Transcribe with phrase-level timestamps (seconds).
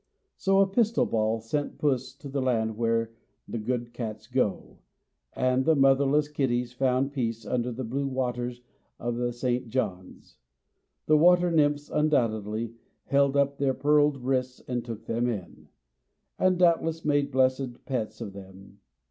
[0.35, 3.11] So a pistol ball sent Puss to the land where
[3.47, 4.79] the good cats go;
[5.33, 8.61] and the motherless kitties found peace under the blue waters
[8.97, 9.69] of the St.
[9.69, 10.37] John's.
[11.05, 12.73] The water nymphs, undoubtedly,
[13.05, 15.67] "held up their pearled wrists and took them in,"
[16.39, 18.79] and doubtless made blessed pets of them.